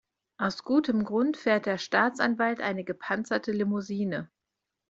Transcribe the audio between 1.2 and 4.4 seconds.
fährt der Staatsanwalt eine gepanzerte Limousine.